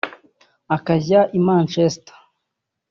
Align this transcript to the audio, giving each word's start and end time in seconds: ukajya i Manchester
ukajya 0.75 1.21
i 1.37 1.39
Manchester 1.45 2.15